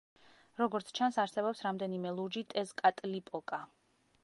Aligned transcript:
როგორც 0.61 0.89
ჩანს, 0.99 1.19
არსებობს 1.25 1.61
რამდენიმე 1.67 2.15
ლურჯი 2.21 2.45
ტეზკატლიპოკა. 2.55 3.61